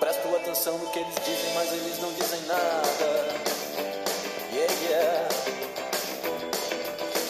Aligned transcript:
presto 0.00 0.34
atenção 0.34 0.78
no 0.78 0.86
que 0.90 0.98
eles 0.98 1.14
dizem, 1.26 1.52
mas 1.54 1.70
eles 1.72 1.98
não 2.00 2.10
dizem 2.14 2.40
nada. 2.46 3.28
Yeah, 4.50 4.74
yeah. 4.88 5.28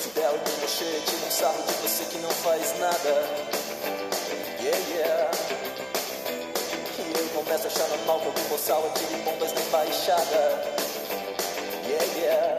Se 0.00 0.08
der 0.10 0.26
alguém 0.26 0.68
cheio, 0.68 1.02
tira 1.02 1.26
um 1.26 1.30
sarro 1.30 1.62
de 1.64 1.72
você 1.82 2.04
que 2.04 2.18
não 2.18 2.30
faz 2.30 2.78
nada. 2.78 3.26
Yeah, 4.60 4.78
yeah. 4.94 5.30
E 6.96 7.18
eu 7.18 7.28
começo 7.34 7.64
a 7.64 7.66
achar 7.66 7.88
normal 7.88 8.20
que 8.20 8.26
algum 8.26 8.48
boçal 8.48 8.86
atire 8.86 9.16
bombas 9.22 9.52
na 9.52 9.60
embaixada. 9.62 10.62
Yeah, 11.84 12.04
yeah. 12.18 12.49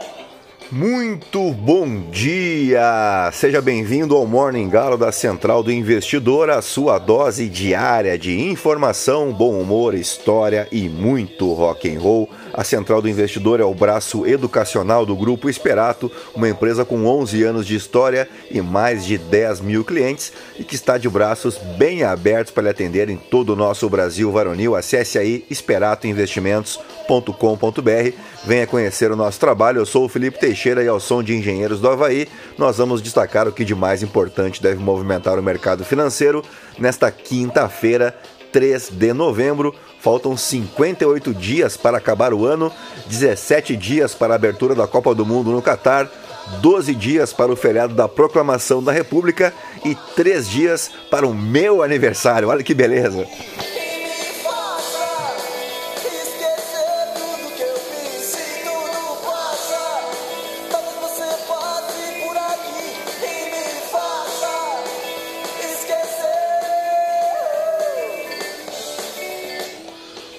Muito 0.74 1.52
bom 1.52 2.00
dia! 2.10 3.28
Seja 3.34 3.60
bem-vindo 3.60 4.16
ao 4.16 4.26
Morning 4.26 4.70
Galo 4.70 4.96
da 4.96 5.12
Central 5.12 5.62
do 5.62 5.70
Investidor, 5.70 6.48
a 6.48 6.62
sua 6.62 6.98
dose 6.98 7.46
diária 7.46 8.16
de 8.18 8.40
informação, 8.40 9.34
bom 9.34 9.60
humor, 9.60 9.94
história 9.94 10.66
e 10.72 10.88
muito 10.88 11.52
rock 11.52 11.94
and 11.94 12.00
roll. 12.00 12.30
A 12.54 12.64
Central 12.64 13.00
do 13.00 13.08
Investidor 13.08 13.60
é 13.60 13.64
o 13.64 13.74
braço 13.74 14.26
educacional 14.26 15.06
do 15.06 15.16
Grupo 15.16 15.48
Esperato, 15.48 16.12
uma 16.34 16.48
empresa 16.48 16.84
com 16.84 17.06
11 17.06 17.42
anos 17.42 17.66
de 17.66 17.74
história 17.74 18.28
e 18.50 18.60
mais 18.60 19.06
de 19.06 19.16
10 19.16 19.60
mil 19.60 19.82
clientes 19.84 20.32
e 20.58 20.64
que 20.64 20.74
está 20.74 20.98
de 20.98 21.08
braços 21.08 21.56
bem 21.78 22.02
abertos 22.02 22.52
para 22.52 22.64
lhe 22.64 22.68
atender 22.68 23.08
em 23.08 23.16
todo 23.16 23.54
o 23.54 23.56
nosso 23.56 23.88
Brasil 23.88 24.30
varonil. 24.30 24.76
Acesse 24.76 25.18
aí 25.18 25.46
esperatoinvestimentos.com.br. 25.48 28.12
Venha 28.44 28.66
conhecer 28.66 29.10
o 29.10 29.16
nosso 29.16 29.40
trabalho. 29.40 29.80
Eu 29.80 29.86
sou 29.86 30.04
o 30.04 30.08
Felipe 30.08 30.38
Teixeira 30.38 30.84
e 30.84 30.88
ao 30.88 31.00
som 31.00 31.22
de 31.22 31.34
Engenheiros 31.34 31.80
do 31.80 31.88
Havaí, 31.88 32.28
nós 32.58 32.76
vamos 32.76 33.00
destacar 33.00 33.48
o 33.48 33.52
que 33.52 33.64
de 33.64 33.74
mais 33.74 34.02
importante 34.02 34.62
deve 34.62 34.82
movimentar 34.82 35.38
o 35.38 35.42
mercado 35.42 35.84
financeiro 35.84 36.44
nesta 36.78 37.10
quinta-feira, 37.10 38.14
3 38.52 38.90
de 38.90 39.12
novembro. 39.12 39.74
Faltam 40.00 40.36
58 40.36 41.32
dias 41.32 41.76
para 41.76 41.98
acabar 41.98 42.34
o 42.34 42.44
ano, 42.44 42.70
17 43.06 43.76
dias 43.76 44.14
para 44.14 44.34
a 44.34 44.36
abertura 44.36 44.74
da 44.74 44.86
Copa 44.86 45.14
do 45.14 45.24
Mundo 45.24 45.50
no 45.50 45.62
Catar, 45.62 46.10
12 46.60 46.94
dias 46.94 47.32
para 47.32 47.52
o 47.52 47.56
feriado 47.56 47.94
da 47.94 48.08
Proclamação 48.08 48.82
da 48.82 48.92
República 48.92 49.54
e 49.84 49.96
3 50.16 50.48
dias 50.48 50.90
para 51.10 51.26
o 51.26 51.34
meu 51.34 51.82
aniversário. 51.82 52.48
Olha 52.48 52.62
que 52.62 52.74
beleza! 52.74 53.26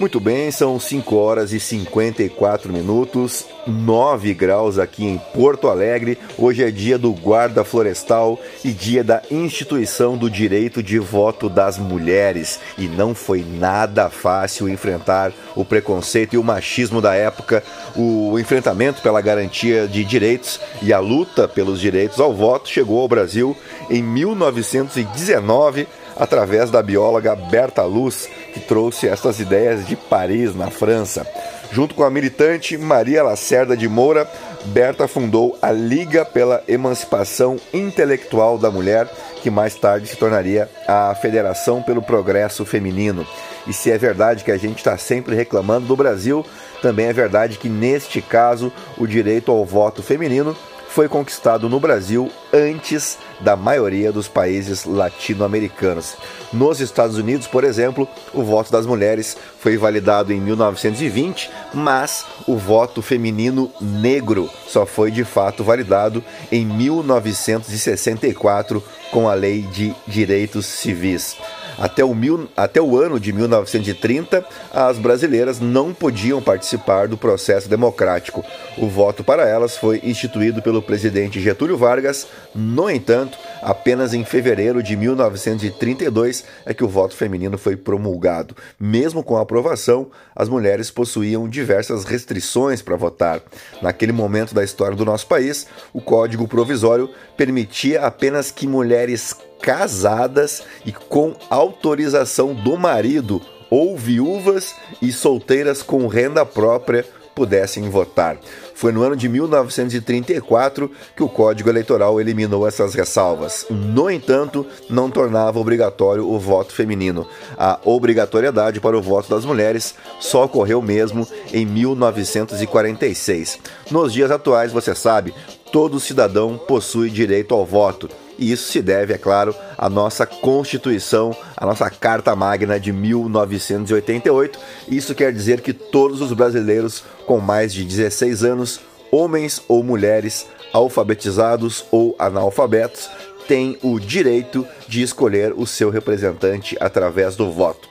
Muito 0.04 0.20
bem, 0.20 0.50
são 0.50 0.78
5 0.78 1.16
horas 1.16 1.54
e 1.54 1.58
54 1.58 2.70
minutos, 2.70 3.46
9 3.66 4.34
graus 4.34 4.78
aqui 4.78 5.02
em 5.02 5.16
Porto 5.16 5.66
Alegre. 5.66 6.18
Hoje 6.36 6.62
é 6.62 6.70
dia 6.70 6.98
do 6.98 7.10
guarda 7.14 7.64
florestal 7.64 8.38
e 8.62 8.70
dia 8.70 9.02
da 9.02 9.22
instituição 9.30 10.14
do 10.14 10.28
direito 10.28 10.82
de 10.82 10.98
voto 10.98 11.48
das 11.48 11.78
mulheres. 11.78 12.60
E 12.76 12.86
não 12.86 13.14
foi 13.14 13.42
nada 13.42 14.10
fácil 14.10 14.68
enfrentar 14.68 15.32
o 15.56 15.64
preconceito 15.64 16.34
e 16.34 16.38
o 16.38 16.44
machismo 16.44 17.00
da 17.00 17.14
época, 17.14 17.64
o 17.96 18.38
enfrentamento 18.38 19.00
pela 19.00 19.22
garantia 19.22 19.88
de 19.88 20.04
direitos 20.04 20.60
e 20.82 20.92
a 20.92 20.98
luta 20.98 21.48
pelos 21.48 21.80
direitos 21.80 22.20
ao 22.20 22.34
voto 22.34 22.68
chegou 22.68 23.00
ao 23.00 23.08
Brasil 23.08 23.56
em 23.88 24.02
1919 24.02 25.88
através 26.16 26.70
da 26.70 26.82
bióloga 26.82 27.34
Berta 27.34 27.82
Luz, 27.82 28.28
que 28.52 28.60
trouxe 28.60 29.08
estas 29.08 29.40
ideias 29.40 29.86
de 29.86 29.96
Paris, 29.96 30.54
na 30.54 30.70
França. 30.70 31.26
Junto 31.72 31.94
com 31.94 32.04
a 32.04 32.10
militante 32.10 32.78
Maria 32.78 33.22
Lacerda 33.22 33.76
de 33.76 33.88
Moura, 33.88 34.30
Berta 34.66 35.08
fundou 35.08 35.58
a 35.60 35.72
Liga 35.72 36.24
pela 36.24 36.62
Emancipação 36.68 37.56
Intelectual 37.72 38.56
da 38.56 38.70
Mulher, 38.70 39.08
que 39.42 39.50
mais 39.50 39.74
tarde 39.74 40.06
se 40.06 40.16
tornaria 40.16 40.70
a 40.86 41.14
Federação 41.14 41.82
pelo 41.82 42.00
Progresso 42.00 42.64
Feminino. 42.64 43.26
E 43.66 43.72
se 43.72 43.90
é 43.90 43.98
verdade 43.98 44.44
que 44.44 44.52
a 44.52 44.56
gente 44.56 44.78
está 44.78 44.96
sempre 44.96 45.34
reclamando 45.34 45.86
do 45.86 45.96
Brasil, 45.96 46.44
também 46.80 47.06
é 47.06 47.12
verdade 47.12 47.58
que 47.58 47.68
neste 47.68 48.22
caso 48.22 48.72
o 48.96 49.06
direito 49.06 49.50
ao 49.50 49.64
voto 49.64 50.02
feminino 50.02 50.56
foi 50.94 51.08
conquistado 51.08 51.68
no 51.68 51.80
Brasil 51.80 52.30
antes 52.52 53.18
da 53.40 53.56
maioria 53.56 54.12
dos 54.12 54.28
países 54.28 54.84
latino-americanos. 54.84 56.14
Nos 56.52 56.80
Estados 56.80 57.18
Unidos, 57.18 57.48
por 57.48 57.64
exemplo, 57.64 58.06
o 58.32 58.44
voto 58.44 58.70
das 58.70 58.86
mulheres 58.86 59.36
foi 59.58 59.76
validado 59.76 60.32
em 60.32 60.40
1920, 60.40 61.50
mas 61.74 62.24
o 62.46 62.56
voto 62.56 63.02
feminino 63.02 63.72
negro 63.80 64.48
só 64.68 64.86
foi 64.86 65.10
de 65.10 65.24
fato 65.24 65.64
validado 65.64 66.22
em 66.52 66.64
1964 66.64 68.80
com 69.10 69.28
a 69.28 69.34
Lei 69.34 69.62
de 69.62 69.92
Direitos 70.06 70.64
Civis. 70.64 71.36
Até 71.78 72.04
o, 72.04 72.14
mil, 72.14 72.48
até 72.56 72.80
o, 72.80 72.96
ano 72.96 73.18
de 73.18 73.32
1930, 73.32 74.44
as 74.72 74.98
brasileiras 74.98 75.60
não 75.60 75.92
podiam 75.92 76.40
participar 76.40 77.08
do 77.08 77.16
processo 77.16 77.68
democrático. 77.68 78.44
O 78.76 78.88
voto 78.88 79.24
para 79.24 79.48
elas 79.48 79.76
foi 79.76 80.00
instituído 80.04 80.62
pelo 80.62 80.82
presidente 80.82 81.40
Getúlio 81.40 81.76
Vargas. 81.76 82.26
No 82.54 82.88
entanto, 82.88 83.38
apenas 83.64 84.12
em 84.12 84.24
fevereiro 84.24 84.82
de 84.82 84.94
1932 84.94 86.44
é 86.66 86.74
que 86.74 86.84
o 86.84 86.88
voto 86.88 87.16
feminino 87.16 87.56
foi 87.56 87.74
promulgado. 87.76 88.54
Mesmo 88.78 89.22
com 89.22 89.36
a 89.36 89.40
aprovação, 89.40 90.10
as 90.36 90.48
mulheres 90.48 90.90
possuíam 90.90 91.48
diversas 91.48 92.04
restrições 92.04 92.82
para 92.82 92.94
votar. 92.94 93.40
Naquele 93.80 94.12
momento 94.12 94.54
da 94.54 94.62
história 94.62 94.96
do 94.96 95.04
nosso 95.04 95.26
país, 95.26 95.66
o 95.92 96.00
Código 96.00 96.46
Provisório 96.46 97.10
permitia 97.36 98.02
apenas 98.02 98.50
que 98.50 98.66
mulheres 98.66 99.34
casadas 99.62 100.62
e 100.84 100.92
com 100.92 101.34
autorização 101.48 102.54
do 102.54 102.76
marido 102.76 103.40
ou 103.70 103.96
viúvas 103.96 104.74
e 105.00 105.10
solteiras 105.10 105.82
com 105.82 106.06
renda 106.06 106.44
própria 106.44 107.04
pudessem 107.34 107.88
votar. 107.90 108.38
Foi 108.74 108.92
no 108.92 109.02
ano 109.02 109.16
de 109.16 109.28
1934 109.28 110.90
que 111.16 111.22
o 111.22 111.28
Código 111.28 111.68
Eleitoral 111.68 112.20
eliminou 112.20 112.66
essas 112.66 112.94
ressalvas. 112.94 113.66
No 113.70 114.10
entanto, 114.10 114.66
não 114.88 115.10
tornava 115.10 115.58
obrigatório 115.58 116.28
o 116.28 116.38
voto 116.38 116.72
feminino. 116.72 117.26
A 117.56 117.78
obrigatoriedade 117.84 118.80
para 118.80 118.96
o 118.96 119.02
voto 119.02 119.30
das 119.30 119.44
mulheres 119.44 119.94
só 120.20 120.44
ocorreu 120.44 120.80
mesmo 120.82 121.26
em 121.52 121.64
1946. 121.64 123.58
Nos 123.90 124.12
dias 124.12 124.30
atuais, 124.30 124.72
você 124.72 124.94
sabe, 124.94 125.34
todo 125.72 126.00
cidadão 126.00 126.56
possui 126.56 127.10
direito 127.10 127.54
ao 127.54 127.64
voto. 127.64 128.08
E 128.38 128.52
isso 128.52 128.70
se 128.70 128.82
deve, 128.82 129.14
é 129.14 129.18
claro, 129.18 129.54
à 129.76 129.88
nossa 129.88 130.26
Constituição, 130.26 131.36
à 131.56 131.64
nossa 131.64 131.88
Carta 131.90 132.34
Magna 132.34 132.78
de 132.78 132.92
1988. 132.92 134.58
Isso 134.88 135.14
quer 135.14 135.32
dizer 135.32 135.60
que 135.60 135.72
todos 135.72 136.20
os 136.20 136.32
brasileiros 136.32 137.04
com 137.26 137.40
mais 137.40 137.72
de 137.72 137.84
16 137.84 138.44
anos, 138.44 138.80
homens 139.10 139.62
ou 139.68 139.82
mulheres, 139.82 140.46
alfabetizados 140.72 141.84
ou 141.90 142.14
analfabetos, 142.18 143.08
têm 143.46 143.78
o 143.82 143.98
direito 144.00 144.66
de 144.88 145.02
escolher 145.02 145.52
o 145.56 145.66
seu 145.66 145.90
representante 145.90 146.76
através 146.80 147.36
do 147.36 147.50
voto. 147.50 147.88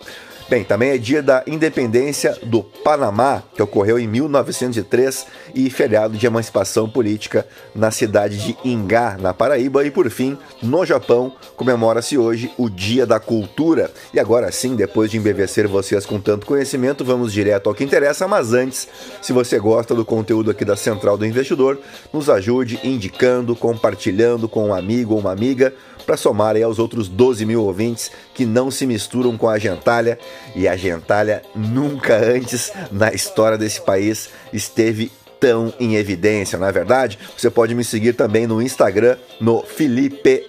Bem, 0.50 0.64
também 0.64 0.90
é 0.90 0.98
dia 0.98 1.24
da 1.24 1.42
independência 1.48 2.38
do 2.44 2.62
Panamá, 2.62 3.42
que 3.56 3.62
ocorreu 3.62 3.98
em 3.98 4.06
1903, 4.08 5.26
e 5.56 5.70
feriado 5.70 6.18
de 6.18 6.26
emancipação 6.26 6.90
política 6.90 7.48
na 7.74 7.92
cidade 7.92 8.38
de 8.38 8.58
Ingá, 8.64 9.18
na 9.20 9.34
Paraíba. 9.34 9.86
E 9.86 9.92
por 9.92 10.10
fim, 10.10 10.38
no 10.62 10.86
Japão, 10.86 11.34
comemora-se 11.56 12.18
hoje 12.18 12.52
o 12.58 12.70
Dia 12.70 13.06
da 13.06 13.20
Cultura. 13.20 13.90
E 14.14 14.20
agora 14.20 14.52
sim, 14.52 14.76
depois 14.76 15.10
de 15.10 15.18
embevecer 15.18 15.68
vocês 15.68 16.06
com 16.06 16.20
tanto 16.20 16.46
conhecimento, 16.46 17.06
vamos 17.06 17.32
direto 17.32 17.70
ao 17.70 17.76
que 17.76 17.84
interessa. 17.84 18.28
Mas 18.28 18.54
antes, 18.54 18.88
se 19.22 19.32
você 19.32 19.58
gosta 19.58 19.96
do 19.96 20.04
conteúdo 20.04 20.52
aqui 20.52 20.66
da 20.66 20.76
Central 20.76 21.18
do 21.18 21.26
Investidor, 21.26 21.80
nos 22.12 22.30
ajude 22.30 22.80
indicando, 22.84 23.56
compartilhando 23.56 24.50
com 24.50 24.68
um 24.68 24.74
amigo 24.74 25.14
ou 25.14 25.20
uma 25.20 25.32
amiga 25.32 25.74
para 26.06 26.18
somar 26.18 26.56
aos 26.62 26.80
outros 26.80 27.08
12 27.08 27.46
mil 27.46 27.64
ouvintes 27.64 28.12
que 28.34 28.46
não 28.46 28.72
se 28.72 28.86
misturam 28.86 29.38
com 29.38 29.48
a 29.48 29.58
gentalha 29.58 30.18
e 30.56 30.68
a 30.68 30.76
gentalha 30.76 31.42
nunca 31.56 32.16
antes 32.18 32.72
na 32.92 33.14
história 33.14 33.58
desse 33.58 33.82
país 33.82 34.30
esteve 34.52 35.12
tão 35.40 35.74
em 35.78 35.96
evidência, 35.96 36.58
não 36.58 36.68
é 36.68 36.72
verdade? 36.72 37.20
Você 37.38 37.50
pode 37.50 37.76
me 37.76 37.84
seguir 37.84 38.14
também 38.14 38.48
no 38.48 38.62
Instagram, 38.62 39.18
no 39.42 39.62
Felipe 39.62 40.46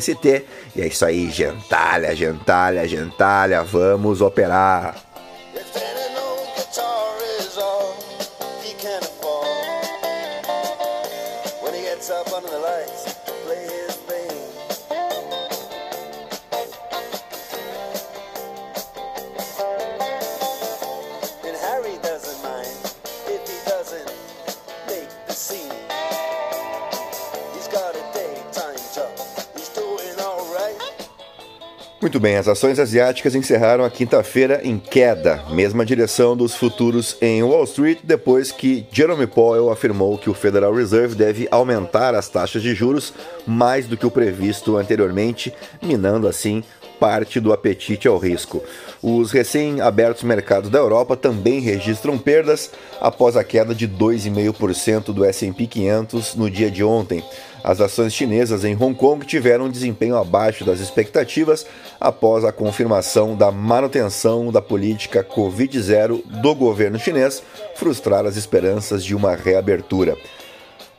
ST. 0.00 0.44
E 0.76 0.80
é 0.80 0.86
isso 0.86 1.04
aí, 1.04 1.28
gentalha, 1.28 2.14
gentalha, 2.14 2.86
gentalha, 2.86 3.64
vamos 3.64 4.20
operar. 4.20 4.94
Muito 32.02 32.18
bem, 32.18 32.34
as 32.34 32.48
ações 32.48 32.80
asiáticas 32.80 33.36
encerraram 33.36 33.84
a 33.84 33.90
quinta-feira 33.90 34.60
em 34.64 34.76
queda, 34.76 35.40
mesma 35.50 35.86
direção 35.86 36.36
dos 36.36 36.52
futuros 36.52 37.16
em 37.22 37.44
Wall 37.44 37.62
Street, 37.62 38.00
depois 38.02 38.50
que 38.50 38.84
Jerome 38.90 39.24
Powell 39.24 39.70
afirmou 39.70 40.18
que 40.18 40.28
o 40.28 40.34
Federal 40.34 40.74
Reserve 40.74 41.14
deve 41.14 41.46
aumentar 41.48 42.16
as 42.16 42.28
taxas 42.28 42.60
de 42.60 42.74
juros 42.74 43.14
mais 43.46 43.86
do 43.86 43.96
que 43.96 44.04
o 44.04 44.10
previsto 44.10 44.76
anteriormente, 44.76 45.54
minando 45.80 46.26
assim 46.26 46.64
parte 46.98 47.38
do 47.38 47.52
apetite 47.52 48.06
ao 48.06 48.18
risco. 48.18 48.62
Os 49.02 49.32
recém-abertos 49.32 50.22
mercados 50.22 50.70
da 50.70 50.78
Europa 50.78 51.16
também 51.16 51.60
registram 51.60 52.16
perdas 52.16 52.70
após 53.00 53.36
a 53.36 53.42
queda 53.42 53.74
de 53.74 53.88
2,5% 53.88 55.12
do 55.12 55.24
S&P 55.24 55.66
500 55.66 56.36
no 56.36 56.48
dia 56.48 56.70
de 56.70 56.84
ontem. 56.84 57.22
As 57.64 57.80
ações 57.80 58.12
chinesas 58.12 58.64
em 58.64 58.74
Hong 58.74 58.94
Kong 58.94 59.24
tiveram 59.24 59.66
um 59.66 59.70
desempenho 59.70 60.16
abaixo 60.16 60.64
das 60.64 60.80
expectativas 60.80 61.64
após 62.00 62.44
a 62.44 62.52
confirmação 62.52 63.36
da 63.36 63.52
manutenção 63.52 64.50
da 64.50 64.60
política 64.60 65.22
Covid-0 65.22 66.22
do 66.42 66.54
governo 66.54 66.98
chinês, 66.98 67.42
frustrar 67.76 68.26
as 68.26 68.36
esperanças 68.36 69.04
de 69.04 69.14
uma 69.14 69.36
reabertura. 69.36 70.16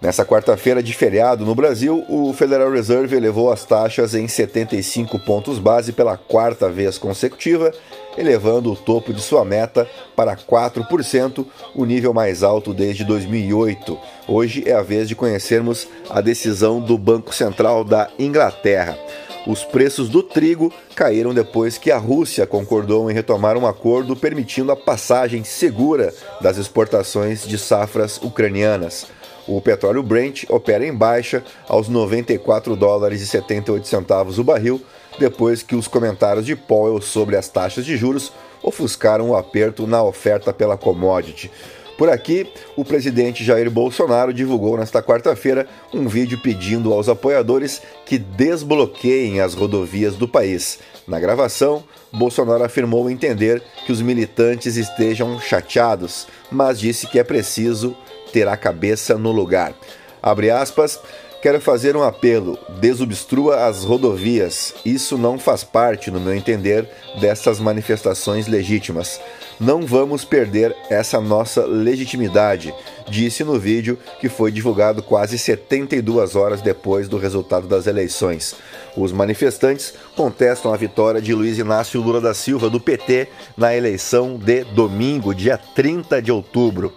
Nessa 0.04 0.26
quarta-feira 0.26 0.84
de 0.84 0.94
feriado 0.94 1.46
no 1.46 1.56
Brasil, 1.56 2.04
o 2.10 2.34
Federal 2.34 2.70
Reserve 2.70 3.16
elevou 3.16 3.50
as 3.50 3.64
taxas 3.64 4.14
em 4.14 4.28
75 4.28 5.18
pontos 5.20 5.60
base 5.60 5.94
pela 5.94 6.18
quarta 6.18 6.68
vez 6.70 6.98
consecutiva, 6.98 7.72
elevando 8.18 8.70
o 8.70 8.76
topo 8.76 9.14
de 9.14 9.22
sua 9.22 9.46
meta 9.46 9.88
para 10.14 10.36
4%, 10.36 11.46
o 11.74 11.86
nível 11.86 12.14
mais 12.14 12.44
alto 12.44 12.74
desde 12.74 13.06
2008. 13.06 13.98
Hoje 14.28 14.66
é 14.68 14.74
a 14.74 14.82
vez 14.82 15.08
de 15.08 15.16
conhecermos 15.16 15.88
a 16.10 16.20
decisão 16.20 16.82
do 16.82 16.98
Banco 16.98 17.34
Central 17.34 17.86
da 17.86 18.10
Inglaterra. 18.20 19.00
Os 19.48 19.64
preços 19.64 20.10
do 20.10 20.22
trigo 20.22 20.70
caíram 20.96 21.34
depois 21.34 21.78
que 21.78 21.90
a 21.90 21.98
Rússia 21.98 22.46
concordou 22.46 23.10
em 23.10 23.14
retomar 23.14 23.58
um 23.58 23.66
acordo 23.66 24.18
permitindo 24.18 24.74
a 24.74 24.76
passagem 24.76 25.46
segura 25.46 26.14
das 26.42 26.58
exportações 26.58 27.48
de 27.48 27.58
safras 27.58 28.18
ucranianas. 28.22 29.08
O 29.48 29.60
petróleo 29.62 30.02
Brent 30.02 30.46
opera 30.50 30.86
em 30.86 30.94
baixa 30.94 31.44
aos 31.68 31.90
94 31.90 32.76
dólares 32.76 33.22
e 33.22 33.28
78 33.28 33.88
centavos 33.88 34.40
o 34.40 34.44
barril, 34.44 34.82
depois 35.20 35.62
que 35.62 35.76
os 35.76 35.88
comentários 35.88 36.46
de 36.46 36.56
Powell 36.56 37.02
sobre 37.02 37.36
as 37.36 37.50
taxas 37.50 37.86
de 37.86 37.98
juros 37.98 38.32
ofuscaram 38.62 39.30
o 39.30 39.36
aperto 39.36 39.86
na 39.86 40.02
oferta 40.02 40.54
pela 40.54 40.78
commodity. 40.78 41.52
Por 41.98 42.10
aqui, 42.10 42.48
o 42.76 42.84
presidente 42.84 43.44
Jair 43.44 43.70
Bolsonaro 43.70 44.34
divulgou 44.34 44.78
nesta 44.78 45.02
quarta-feira 45.02 45.68
um 45.94 46.08
vídeo 46.08 46.40
pedindo 46.42 46.92
aos 46.92 47.08
apoiadores 47.08 47.82
que 48.06 48.18
desbloqueiem 48.18 49.40
as 49.40 49.54
rodovias 49.54 50.16
do 50.16 50.28
país. 50.28 50.80
Na 51.08 51.20
gravação, 51.20 51.84
Bolsonaro 52.12 52.64
afirmou 52.64 53.10
entender 53.10 53.62
que 53.86 53.92
os 53.92 54.02
militantes 54.02 54.76
estejam 54.76 55.40
chateados, 55.40 56.28
mas 56.52 56.80
disse 56.80 57.06
que 57.06 57.20
é 57.20 57.24
preciso 57.24 57.96
ter 58.34 58.48
a 58.48 58.58
cabeça 58.58 59.18
no 59.18 59.32
lugar. 59.32 59.74
Abre 60.22 60.50
aspas. 60.50 61.00
Quero 61.42 61.60
fazer 61.60 61.98
um 61.98 62.04
apelo: 62.04 62.58
desobstrua 62.80 63.66
as 63.66 63.84
rodovias. 63.84 64.74
Isso 64.86 65.18
não 65.18 65.38
faz 65.38 65.64
parte, 65.64 66.10
no 66.10 66.20
meu 66.20 66.34
entender, 66.34 66.90
dessas 67.20 67.60
manifestações 67.60 68.48
legítimas. 68.48 69.20
Não 69.60 69.86
vamos 69.86 70.26
perder 70.26 70.76
essa 70.90 71.22
nossa 71.22 71.66
legitimidade, 71.66 72.74
disse 73.10 73.44
no 73.44 73.60
vídeo 73.60 74.00
que 74.20 74.28
foi 74.28 74.52
divulgado 74.52 75.04
quase 75.04 75.38
72 75.38 76.36
horas 76.36 76.62
depois 76.62 77.08
do 77.08 77.18
resultado 77.18 77.68
das 77.68 77.88
eleições. 77.88 78.56
Os 78.96 79.12
manifestantes 79.12 79.94
contestam 80.16 80.74
a 80.74 80.78
vitória 80.78 81.22
de 81.22 81.34
Luiz 81.34 81.60
Inácio 81.60 82.02
Lula 82.02 82.22
da 82.22 82.34
Silva, 82.34 82.70
do 82.70 82.80
PT, 82.80 83.28
na 83.56 83.76
eleição 83.76 84.38
de 84.38 84.64
domingo, 84.64 85.36
dia 85.36 85.58
30 85.58 86.22
de 86.22 86.32
outubro. 86.32 86.94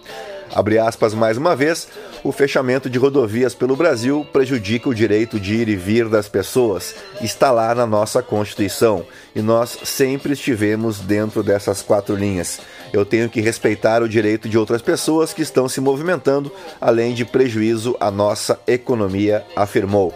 Abre 0.53 0.79
aspas 0.79 1.13
mais 1.13 1.37
uma 1.37 1.55
vez, 1.55 1.87
o 2.23 2.31
fechamento 2.31 2.89
de 2.89 2.97
rodovias 2.97 3.53
pelo 3.53 3.75
Brasil 3.75 4.25
prejudica 4.31 4.89
o 4.89 4.95
direito 4.95 5.39
de 5.39 5.53
ir 5.53 5.69
e 5.69 5.75
vir 5.75 6.09
das 6.09 6.27
pessoas. 6.27 6.95
Está 7.21 7.51
lá 7.51 7.75
na 7.75 7.85
nossa 7.85 8.23
Constituição 8.23 9.05
e 9.35 9.41
nós 9.41 9.77
sempre 9.83 10.33
estivemos 10.33 10.99
dentro 10.99 11.43
dessas 11.43 11.81
quatro 11.81 12.15
linhas. 12.15 12.59
Eu 12.91 13.05
tenho 13.05 13.29
que 13.29 13.41
respeitar 13.41 14.01
o 14.01 14.09
direito 14.09 14.47
de 14.47 14.57
outras 14.57 14.81
pessoas 14.81 15.33
que 15.33 15.41
estão 15.41 15.67
se 15.67 15.81
movimentando, 15.81 16.51
além 16.79 17.13
de 17.13 17.25
prejuízo 17.25 17.95
à 17.99 18.09
nossa 18.09 18.59
economia, 18.65 19.45
afirmou. 19.55 20.13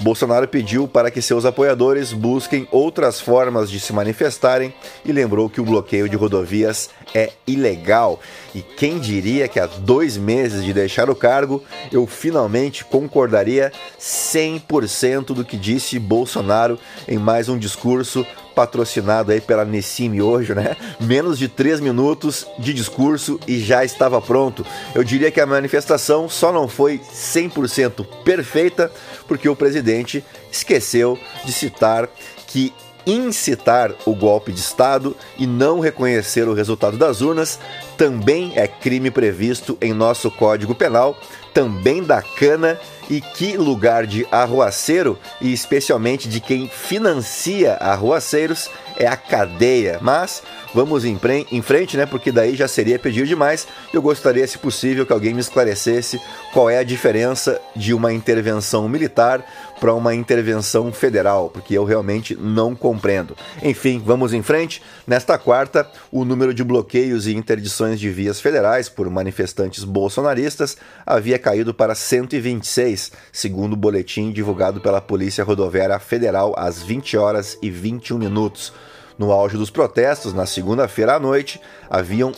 Bolsonaro 0.00 0.46
pediu 0.46 0.86
para 0.86 1.10
que 1.10 1.22
seus 1.22 1.44
apoiadores 1.44 2.12
busquem 2.12 2.68
outras 2.70 3.20
formas 3.20 3.70
de 3.70 3.80
se 3.80 3.92
manifestarem 3.92 4.74
e 5.04 5.12
lembrou 5.12 5.48
que 5.48 5.60
o 5.60 5.64
bloqueio 5.64 6.08
de 6.08 6.16
rodovias 6.16 6.90
é 7.14 7.32
ilegal. 7.46 8.20
E 8.54 8.60
quem 8.60 8.98
diria 8.98 9.48
que 9.48 9.58
há 9.58 9.66
dois 9.66 10.16
meses 10.16 10.64
de 10.64 10.72
deixar 10.72 11.08
o 11.08 11.14
cargo 11.14 11.62
eu 11.90 12.06
finalmente 12.06 12.84
concordaria 12.84 13.72
100% 13.98 15.26
do 15.26 15.44
que 15.44 15.56
disse 15.56 15.98
Bolsonaro 15.98 16.78
em 17.08 17.18
mais 17.18 17.48
um 17.48 17.58
discurso 17.58 18.26
patrocinado 18.56 19.32
aí 19.32 19.40
pela 19.40 19.66
Nessime 19.66 20.22
hoje, 20.22 20.54
né? 20.54 20.74
Menos 20.98 21.38
de 21.38 21.46
três 21.46 21.78
minutos 21.78 22.46
de 22.58 22.72
discurso 22.72 23.38
e 23.46 23.60
já 23.60 23.84
estava 23.84 24.18
pronto. 24.20 24.64
Eu 24.94 25.04
diria 25.04 25.30
que 25.30 25.40
a 25.40 25.46
manifestação 25.46 26.26
só 26.26 26.50
não 26.50 26.66
foi 26.66 26.98
100% 26.98 28.06
perfeita 28.24 28.90
porque 29.28 29.46
o 29.46 29.54
presidente 29.54 30.24
esqueceu 30.50 31.18
de 31.44 31.52
citar 31.52 32.08
que 32.46 32.72
incitar 33.06 33.92
o 34.04 34.14
golpe 34.14 34.52
de 34.52 34.60
Estado 34.60 35.16
e 35.38 35.46
não 35.46 35.78
reconhecer 35.78 36.48
o 36.48 36.54
resultado 36.54 36.96
das 36.96 37.20
urnas 37.20 37.58
também 37.96 38.52
é 38.56 38.66
crime 38.66 39.10
previsto 39.10 39.78
em 39.80 39.94
nosso 39.94 40.30
Código 40.30 40.74
Penal, 40.74 41.18
também 41.54 42.02
da 42.02 42.20
cana 42.20 42.78
e 43.08 43.20
que 43.20 43.56
lugar 43.56 44.06
de 44.06 44.26
arruaceiro, 44.30 45.18
e 45.40 45.52
especialmente 45.52 46.28
de 46.28 46.40
quem 46.40 46.68
financia 46.68 47.74
arruaceiros, 47.74 48.68
é 48.98 49.06
a 49.06 49.16
cadeia. 49.16 49.98
Mas 50.02 50.42
vamos 50.74 51.04
em, 51.04 51.18
em 51.50 51.62
frente, 51.62 51.96
né? 51.96 52.06
Porque 52.06 52.32
daí 52.32 52.54
já 52.54 52.68
seria 52.68 52.98
pedir 52.98 53.26
demais. 53.26 53.66
Eu 53.92 54.02
gostaria, 54.02 54.46
se 54.46 54.58
possível, 54.58 55.06
que 55.06 55.12
alguém 55.12 55.34
me 55.34 55.40
esclarecesse 55.40 56.20
qual 56.52 56.70
é 56.70 56.78
a 56.78 56.82
diferença 56.82 57.60
de 57.74 57.92
uma 57.92 58.12
intervenção 58.12 58.88
militar 58.88 59.44
para 59.80 59.92
uma 59.94 60.14
intervenção 60.14 60.92
federal, 60.92 61.50
porque 61.50 61.76
eu 61.76 61.84
realmente 61.84 62.34
não 62.34 62.74
compreendo. 62.74 63.36
Enfim, 63.62 64.02
vamos 64.04 64.32
em 64.32 64.42
frente. 64.42 64.82
Nesta 65.06 65.38
quarta, 65.38 65.88
o 66.10 66.24
número 66.24 66.54
de 66.54 66.64
bloqueios 66.64 67.26
e 67.26 67.34
interdições 67.34 68.00
de 68.00 68.10
vias 68.10 68.40
federais 68.40 68.88
por 68.88 69.08
manifestantes 69.10 69.84
bolsonaristas 69.84 70.76
havia 71.04 71.38
caído 71.38 71.74
para 71.74 71.94
126, 71.94 73.12
segundo 73.32 73.74
o 73.74 73.76
boletim 73.76 74.32
divulgado 74.32 74.80
pela 74.80 75.00
Polícia 75.00 75.44
Rodoviária 75.44 75.98
Federal 75.98 76.54
às 76.56 76.82
20 76.82 77.16
horas 77.16 77.58
e 77.62 77.70
21 77.70 78.18
minutos. 78.18 78.72
No 79.18 79.32
auge 79.32 79.56
dos 79.56 79.70
protestos, 79.70 80.34
na 80.34 80.44
segunda-feira 80.44 81.16
à 81.16 81.20
noite, 81.20 81.58
haviam 81.88 82.32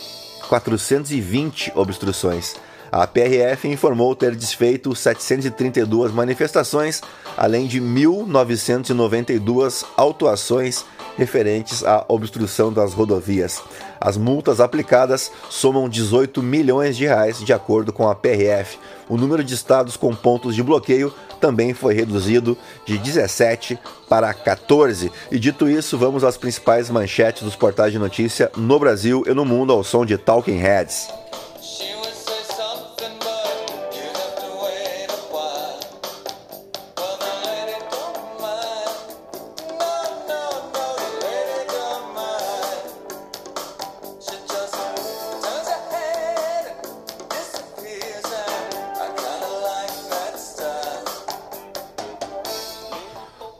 420 0.47 1.73
obstruções. 1.75 2.55
A 2.91 3.05
PRF 3.05 3.67
informou 3.67 4.15
ter 4.15 4.35
desfeito 4.35 4.95
732 4.95 6.11
manifestações, 6.11 7.03
além 7.37 7.67
de 7.67 7.79
1.992 7.79 9.85
autuações 9.95 10.83
referentes 11.15 11.83
à 11.83 12.03
obstrução 12.07 12.73
das 12.73 12.93
rodovias. 12.93 13.61
As 14.01 14.17
multas 14.17 14.59
aplicadas 14.59 15.31
somam 15.49 15.87
18 15.87 16.41
milhões 16.41 16.97
de 16.97 17.05
reais, 17.05 17.37
de 17.39 17.53
acordo 17.53 17.93
com 17.93 18.09
a 18.09 18.15
PRF. 18.15 18.79
O 19.07 19.17
número 19.17 19.43
de 19.43 19.53
estados 19.53 19.95
com 19.95 20.15
pontos 20.15 20.55
de 20.55 20.63
bloqueio 20.63 21.13
também 21.39 21.73
foi 21.73 21.93
reduzido 21.93 22.57
de 22.85 22.97
17 22.97 23.79
para 24.07 24.33
14. 24.33 25.11
E 25.31 25.39
dito 25.39 25.69
isso, 25.69 25.97
vamos 25.97 26.23
às 26.23 26.37
principais 26.37 26.89
manchetes 26.89 27.43
dos 27.43 27.55
portais 27.55 27.91
de 27.91 27.99
notícia 27.99 28.51
no 28.55 28.79
Brasil 28.79 29.23
e 29.25 29.33
no 29.33 29.45
mundo 29.45 29.71
ao 29.71 29.83
som 29.83 30.05
de 30.05 30.17
Talking 30.17 30.57
Heads. 30.57 31.28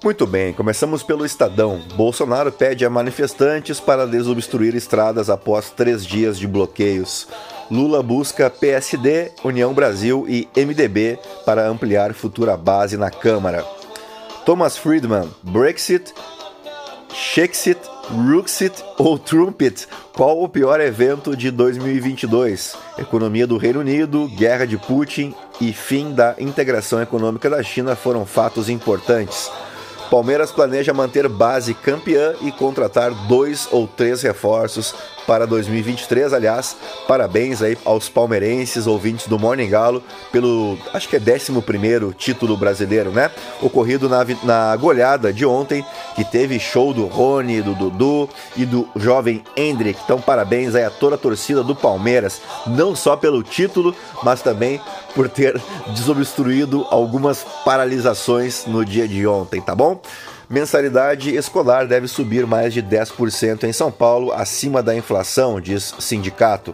Muito 0.10 0.26
bem, 0.26 0.54
começamos 0.54 1.04
pelo 1.04 1.24
Estadão. 1.24 1.84
Bolsonaro 1.94 2.52
pede 2.52 2.84
a 2.84 2.90
manifestantes 2.90 3.80
para 3.80 4.08
desobstruir 4.08 4.76
estradas 4.76 5.30
após 5.30 5.70
três 5.70 6.04
dias 6.04 6.40
de 6.40 6.48
bloqueios. 6.48 7.28
Lula 7.70 8.02
busca 8.02 8.50
PSD, 8.50 9.30
União 9.44 9.72
Brasil 9.72 10.26
e 10.28 10.50
MDB 10.58 11.20
para 11.46 11.68
ampliar 11.68 12.16
futura 12.16 12.58
base 12.58 12.98
na 12.98 13.12
Câmara. 13.12 13.64
Thomas 14.48 14.76
Friedman, 14.80 15.30
Brexit 15.44 16.12
Shakespeare, 17.14 17.78
Ruxit 18.10 18.84
ou 18.98 19.20
Trumpet? 19.20 19.88
Qual 20.14 20.42
o 20.42 20.50
pior 20.50 20.82
evento 20.82 21.38
de 21.38 21.52
2022? 21.52 22.76
Economia 22.98 23.46
do 23.46 23.58
Reino 23.58 23.82
Unido, 23.82 24.28
guerra 24.30 24.66
de 24.66 24.76
Putin 24.76 25.36
e 25.62 25.72
fim 25.72 26.14
da 26.14 26.34
integração 26.40 27.00
econômica 27.00 27.48
da 27.48 27.62
China 27.62 27.96
foram 27.96 28.26
fatos 28.26 28.70
importantes. 28.70 29.52
Palmeiras 30.10 30.52
planeja 30.52 30.94
manter 30.94 31.28
base 31.28 31.74
campeã 31.74 32.34
e 32.42 32.52
contratar 32.52 33.12
dois 33.28 33.68
ou 33.72 33.88
três 33.88 34.22
reforços 34.24 34.96
para 35.30 35.46
2023. 35.46 36.34
Aliás, 36.34 36.76
parabéns 37.08 37.62
aí 37.62 37.78
aos 37.86 38.10
palmeirenses, 38.10 38.88
ouvintes 38.88 39.28
do 39.28 39.38
Morning 39.38 39.70
Galo, 39.70 40.02
pelo, 40.32 40.76
acho 40.92 41.08
que 41.08 41.18
é 41.18 41.20
11 41.20 42.12
título 42.18 42.58
brasileiro, 42.58 43.12
né? 43.12 43.30
Ocorrido 43.62 44.10
na, 44.10 44.26
na 44.44 44.76
goleada 44.76 45.32
de 45.32 45.46
ontem, 45.46 45.86
que 46.16 46.26
teve 46.26 46.60
show 46.60 46.96
do 46.96 47.06
Rony, 47.06 47.62
do 47.62 47.76
Dudu 47.76 48.28
e 48.58 48.66
do 48.66 48.90
jovem 48.96 49.44
Hendrick. 49.56 50.00
Então, 50.04 50.20
parabéns 50.20 50.74
aí 50.74 50.84
a 50.84 50.90
toda 50.90 51.14
a 51.14 51.20
torcida 51.20 51.62
do 51.62 51.76
Palmeiras, 51.76 52.42
não 52.66 52.96
só 52.96 53.16
pelo 53.16 53.44
título, 53.44 53.94
mas 54.24 54.42
também 54.42 54.82
por 55.14 55.30
ter 55.30 55.62
desobstruído 55.94 56.88
algumas 56.90 57.46
paralisações 57.64 58.66
no 58.66 58.84
dia 58.84 59.08
de 59.08 59.28
ontem, 59.28 59.62
tá 59.62 59.76
bom? 59.76 60.02
Mensalidade 60.50 61.36
escolar 61.36 61.86
deve 61.86 62.08
subir 62.08 62.48
mais 62.48 62.74
de 62.74 62.82
10% 62.82 63.66
em 63.66 63.72
São 63.72 63.92
Paulo, 63.92 64.32
acima 64.34 64.82
da 64.82 64.96
inflação, 64.96 65.62
diz 65.62 65.94
sindicato. 66.00 66.74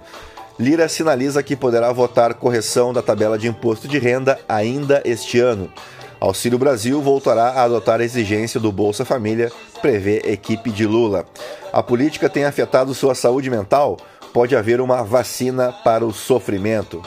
Lira 0.57 0.87
sinaliza 0.87 1.43
que 1.43 1.57
poderá 1.57 1.91
votar 1.91 2.35
correção 2.35 2.93
da 2.93 3.01
tabela 3.01 3.37
de 3.37 3.49
imposto 3.49 3.85
de 3.85 3.99
renda 3.99 4.39
ainda 4.47 5.01
este 5.03 5.41
ano. 5.41 5.69
Auxílio 6.21 6.57
Brasil 6.57 7.01
voltará 7.01 7.49
a 7.49 7.63
adotar 7.63 7.99
a 7.99 8.03
exigência 8.05 8.61
do 8.61 8.71
Bolsa 8.71 9.03
Família, 9.03 9.51
prevê 9.81 10.21
equipe 10.23 10.71
de 10.71 10.85
Lula. 10.85 11.25
A 11.73 11.83
política 11.83 12.29
tem 12.29 12.45
afetado 12.45 12.93
sua 12.93 13.13
saúde 13.13 13.49
mental? 13.49 13.97
Pode 14.31 14.55
haver 14.55 14.79
uma 14.79 15.03
vacina 15.03 15.73
para 15.83 16.05
o 16.05 16.13
sofrimento. 16.13 17.01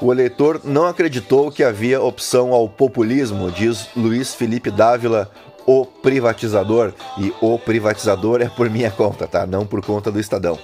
O 0.00 0.12
eleitor 0.12 0.60
não 0.62 0.86
acreditou 0.86 1.50
que 1.50 1.64
havia 1.64 2.00
opção 2.00 2.52
ao 2.52 2.68
populismo, 2.68 3.50
diz 3.50 3.88
Luiz 3.96 4.32
Felipe 4.32 4.70
Dávila, 4.70 5.30
o 5.66 5.84
privatizador. 5.84 6.92
E 7.18 7.32
o 7.40 7.58
privatizador 7.58 8.40
é 8.40 8.48
por 8.48 8.70
minha 8.70 8.90
conta, 8.90 9.26
tá? 9.26 9.44
Não 9.44 9.66
por 9.66 9.84
conta 9.84 10.10
do 10.10 10.20
Estadão. 10.20 10.58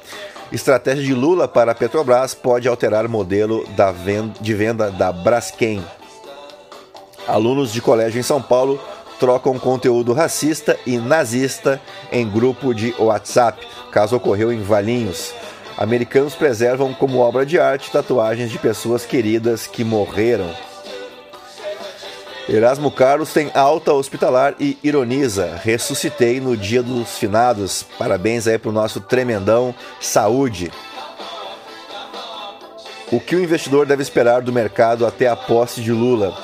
Estratégia 0.53 1.03
de 1.03 1.13
Lula 1.13 1.49
para 1.49 1.73
a 1.73 1.75
Petrobras 1.75 2.33
pode 2.33 2.69
alterar 2.69 3.09
modelo 3.09 3.67
da 3.71 3.91
venda, 3.91 4.35
de 4.41 4.55
venda 4.55 4.91
da 4.91 5.11
Braskem. 5.11 5.85
Alunos 7.27 7.73
de 7.73 7.81
colégio 7.81 8.21
em 8.21 8.23
São 8.23 8.41
Paulo 8.41 8.81
trocam 9.19 9.59
conteúdo 9.59 10.13
racista 10.13 10.79
e 10.87 10.97
nazista 10.97 11.81
em 12.13 12.29
grupo 12.29 12.73
de 12.73 12.95
WhatsApp. 12.99 13.67
Caso 13.91 14.17
ocorreu 14.17 14.53
em 14.53 14.63
Valinhos. 14.63 15.35
Americanos 15.77 16.35
preservam 16.35 16.95
como 16.95 17.19
obra 17.19 17.45
de 17.45 17.59
arte 17.59 17.91
tatuagens 17.91 18.51
de 18.51 18.59
pessoas 18.59 19.05
queridas 19.05 19.67
que 19.67 19.83
morreram. 19.83 20.51
Erasmo 22.49 22.91
Carlos 22.91 23.33
tem 23.33 23.51
alta 23.55 23.93
hospitalar 23.93 24.55
e 24.61 24.79
ironiza: 24.83 25.59
ressuscitei 25.63 26.41
no 26.41 26.57
dia 26.57 26.83
dos 26.83 27.17
finados. 27.19 27.85
Parabéns 27.99 28.47
aí 28.47 28.59
pro 28.59 28.71
nosso 28.71 29.01
tremendão. 29.01 29.75
Saúde. 30.01 30.71
O 33.11 33.19
que 33.19 33.35
o 33.35 33.43
investidor 33.43 33.87
deve 33.87 34.03
esperar 34.03 34.43
do 34.43 34.53
mercado 34.53 35.07
até 35.07 35.29
a 35.29 35.37
posse 35.37 35.81
de 35.81 35.93
Lula? 35.93 36.37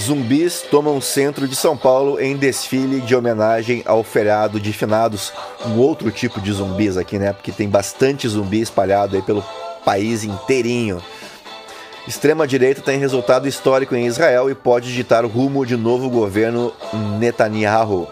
Zumbis 0.00 0.62
tomam 0.70 0.98
o 0.98 1.02
centro 1.02 1.48
de 1.48 1.56
São 1.56 1.76
Paulo 1.76 2.20
em 2.20 2.36
desfile 2.36 3.00
de 3.00 3.16
homenagem 3.16 3.82
ao 3.86 4.04
feriado 4.04 4.60
de 4.60 4.72
finados. 4.72 5.32
Um 5.64 5.78
outro 5.78 6.10
tipo 6.10 6.40
de 6.40 6.52
zumbis 6.52 6.96
aqui, 6.96 7.18
né? 7.18 7.32
Porque 7.32 7.50
tem 7.50 7.68
bastante 7.68 8.28
zumbi 8.28 8.60
espalhado 8.60 9.16
aí 9.16 9.22
pelo 9.22 9.44
país 9.84 10.22
inteirinho. 10.22 11.02
Extrema-direita 12.06 12.82
tem 12.82 13.00
resultado 13.00 13.48
histórico 13.48 13.96
em 13.96 14.06
Israel 14.06 14.48
e 14.48 14.54
pode 14.54 14.94
ditar 14.94 15.24
rumo 15.24 15.66
de 15.66 15.76
novo 15.76 16.08
governo 16.08 16.72
Netanyahu. 17.18 18.06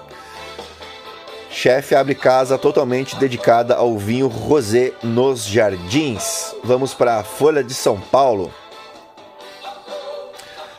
Chefe 1.48 1.94
abre 1.94 2.16
casa 2.16 2.58
totalmente 2.58 3.14
dedicada 3.14 3.76
ao 3.76 3.96
vinho 3.96 4.26
rosé 4.26 4.92
nos 5.04 5.44
jardins. 5.44 6.52
Vamos 6.64 6.92
para 6.92 7.18
a 7.18 7.22
Folha 7.22 7.62
de 7.62 7.72
São 7.72 8.00
Paulo. 8.00 8.52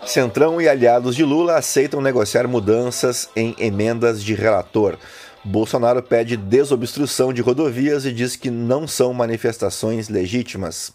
Centrão 0.06 0.62
e 0.62 0.70
aliados 0.70 1.16
de 1.16 1.24
Lula 1.24 1.58
aceitam 1.58 2.00
negociar 2.00 2.48
mudanças 2.48 3.28
em 3.36 3.56
emendas 3.58 4.24
de 4.24 4.36
relator. 4.36 4.98
Bolsonaro 5.44 6.02
pede 6.02 6.38
desobstrução 6.38 7.34
de 7.34 7.42
rodovias 7.42 8.06
e 8.06 8.12
diz 8.12 8.36
que 8.36 8.50
não 8.50 8.88
são 8.88 9.14
manifestações 9.14 10.08
legítimas. 10.08 10.94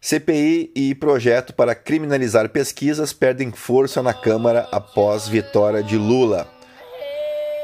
CPI 0.00 0.72
e 0.74 0.94
projeto 0.94 1.52
para 1.54 1.74
criminalizar 1.74 2.48
pesquisas 2.48 3.12
perdem 3.12 3.52
força 3.52 4.02
na 4.02 4.12
Câmara 4.12 4.68
após 4.72 5.28
vitória 5.28 5.82
de 5.82 5.96
Lula. 5.96 6.48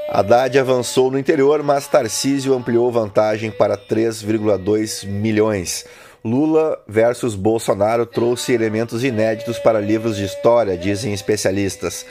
Haddad 0.09 0.59
avançou 0.59 1.11
no 1.11 1.19
interior, 1.19 1.63
mas 1.63 1.87
Tarcísio 1.87 2.55
ampliou 2.55 2.91
vantagem 2.91 3.51
para 3.51 3.77
3,2 3.77 5.07
milhões. 5.07 5.85
Lula 6.25 6.79
versus 6.87 7.35
Bolsonaro 7.35 8.05
trouxe 8.05 8.53
elementos 8.53 9.05
inéditos 9.05 9.59
para 9.59 9.81
livros 9.81 10.17
de 10.17 10.25
história, 10.25 10.77
dizem 10.77 11.13
especialistas. 11.13 12.05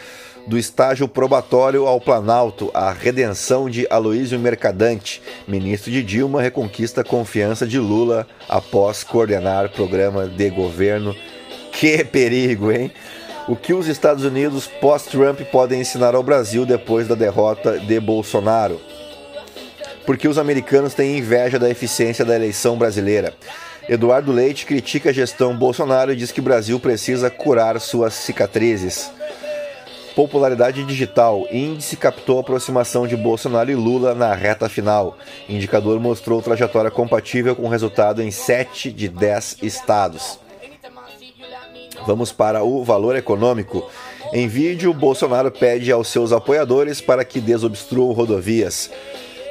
Do 0.48 0.58
estágio 0.58 1.10
probatório 1.10 1.86
ao 1.86 2.00
Planalto, 2.00 2.72
a 2.74 2.90
redenção 2.90 3.70
de 3.70 3.86
Aloísio 3.90 4.40
Mercadante, 4.40 5.22
ministro 5.46 5.92
de 5.92 6.02
Dilma, 6.02 6.42
reconquista 6.42 7.02
a 7.02 7.04
confiança 7.04 7.68
de 7.68 7.78
Lula 7.78 8.26
após 8.48 9.04
coordenar 9.04 9.70
programa 9.70 10.26
de 10.26 10.50
governo. 10.50 11.14
Que 11.74 12.02
perigo, 12.06 12.72
hein? 12.72 12.90
O 13.46 13.58
que 13.58 13.74
os 13.74 13.88
Estados 13.88 14.24
Unidos 14.24 14.68
pós-Trump 14.68 15.42
podem 15.52 15.82
ensinar 15.82 16.16
ao 16.16 16.24
Brasil 16.24 16.66
depois 16.66 17.10
da 17.10 17.16
derrota 17.16 17.78
de 17.78 18.00
Bolsonaro? 18.00 18.80
Porque 20.06 20.30
os 20.30 20.38
americanos 20.38 20.94
têm 20.94 21.18
inveja 21.18 21.60
da 21.60 21.70
eficiência 21.70 22.24
da 22.24 22.36
eleição 22.36 22.78
brasileira. 22.78 23.34
Eduardo 23.90 24.34
Leite 24.34 24.66
critica 24.66 25.12
a 25.12 25.14
gestão 25.14 25.56
Bolsonaro 25.56 26.12
e 26.12 26.16
diz 26.16 26.32
que 26.32 26.42
o 26.42 26.44
Brasil 26.44 26.78
precisa 26.78 27.30
curar 27.30 27.80
suas 27.80 28.14
cicatrizes. 28.14 29.10
Popularidade 30.14 30.84
digital. 30.84 31.48
Índice 31.50 31.96
captou 31.96 32.40
aproximação 32.40 33.08
de 33.08 33.16
Bolsonaro 33.16 33.72
e 33.72 33.76
Lula 33.76 34.14
na 34.14 34.34
reta 34.34 34.68
final. 34.68 35.18
Indicador 35.48 36.00
mostrou 36.02 36.42
trajetória 36.42 36.92
compatível 36.92 37.56
com 37.56 37.70
resultado 37.70 38.22
em 38.22 38.30
7 38.30 38.92
de 38.92 39.08
10 39.08 39.60
estados. 39.62 40.38
Vamos 42.06 42.32
para 42.34 42.64
o 42.64 42.84
valor 42.84 43.16
econômico. 43.16 43.90
Em 44.34 44.50
vídeo, 44.50 44.94
Bolsonaro 44.94 45.50
pede 45.50 45.92
aos 45.92 46.10
seus 46.10 46.34
apoiadores 46.34 47.00
para 47.00 47.24
que 47.24 47.40
desobstruam 47.40 48.12
rodovias. 48.12 48.90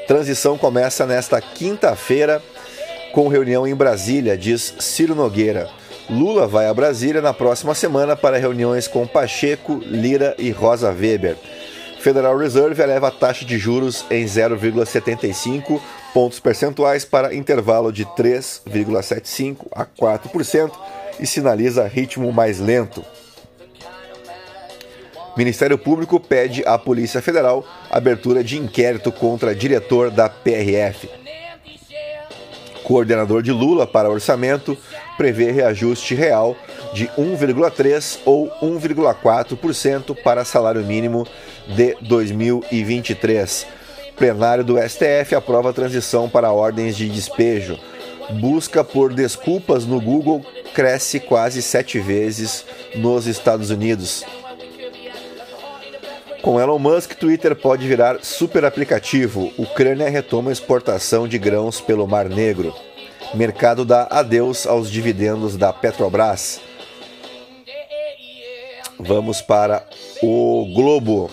Transição 0.07 0.59
começa 0.59 1.07
nesta 1.07 1.41
quinta-feira 1.41 2.43
com 3.17 3.29
reunião 3.29 3.67
em 3.67 3.75
Brasília, 3.75 4.37
diz 4.37 4.75
Ciro 4.79 5.15
Nogueira. 5.15 5.71
Lula 6.11 6.47
vai 6.47 6.69
a 6.69 6.75
Brasília 6.75 7.23
na 7.23 7.33
próxima 7.33 7.75
semana 7.75 8.15
para 8.15 8.37
reuniões 8.37 8.87
com 8.87 9.07
Pacheco, 9.07 9.81
Lira 9.87 10.35
e 10.39 10.51
Rosa 10.51 10.91
Weber. 10.91 11.35
Federal 11.99 12.37
Reserve 12.37 12.83
eleva 12.83 13.09
a 13.09 13.11
taxa 13.11 13.43
de 13.47 13.57
juros 13.57 14.05
em 14.11 14.27
0,75 14.27 15.81
pontos 16.13 16.39
percentuais 16.39 17.07
para 17.07 17.35
intervalo 17.35 17.91
de 17.91 18.05
3,75 18.05 19.67
a 19.73 19.87
4% 19.87 20.71
e 21.19 21.27
sinaliza 21.27 21.89
ritmo 21.89 22.31
mais 22.31 22.61
lento. 22.61 23.03
Ministério 25.39 25.79
Público 25.79 26.21
pede 26.21 26.63
à 26.67 26.77
Polícia 26.77 27.23
Federal 27.23 27.67
abertura 27.91 28.45
de 28.45 28.59
inquérito 28.59 29.11
contra 29.11 29.55
diretor 29.55 30.11
da 30.11 30.29
PRF 30.29 31.25
coordenador 32.87 33.43
de 33.43 33.51
Lula 33.51 33.85
para 33.85 34.09
orçamento, 34.09 34.79
prevê 35.17 35.51
reajuste 35.51 36.15
real 36.15 36.57
de 36.95 37.09
1,3% 37.19 38.21
ou 38.25 38.49
1,4% 38.63 40.17
para 40.23 40.45
salário 40.45 40.85
mínimo 40.85 41.27
de 41.67 41.97
2023. 42.01 43.67
Plenário 44.17 44.63
do 44.63 44.79
STF 44.79 45.35
aprova 45.35 45.71
a 45.71 45.73
transição 45.73 46.29
para 46.29 46.53
ordens 46.53 46.97
de 46.97 47.09
despejo. 47.09 47.77
Busca 48.41 48.85
por 48.85 49.13
desculpas 49.13 49.85
no 49.85 50.01
Google 50.01 50.45
cresce 50.73 51.19
quase 51.19 51.63
sete 51.63 51.99
vezes 51.99 52.65
nos 52.95 53.27
Estados 53.27 53.71
Unidos. 53.71 54.25
Com 56.47 56.61
Elon 56.61 56.79
Musk, 56.79 57.15
Twitter 57.17 57.57
pode 57.57 57.89
virar 57.89 58.21
super 58.23 58.65
aplicativo. 58.65 59.53
Ucrânia 59.59 60.09
retoma 60.09 60.53
exportação 60.53 61.27
de 61.27 61.39
grãos 61.39 61.81
pelo 61.81 62.07
Mar 62.07 62.29
Negro. 62.29 62.73
Mercado 63.35 63.85
dá 63.85 64.07
adeus 64.09 64.65
aos 64.65 64.89
dividendos 64.89 65.57
da 65.57 65.73
Petrobras. 65.73 66.61
Vamos 68.97 69.43
para 69.43 69.85
o 70.23 70.73
Globo. 70.73 71.29